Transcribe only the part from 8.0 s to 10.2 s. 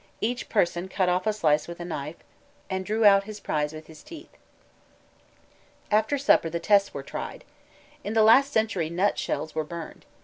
In the last century nut shells were burned.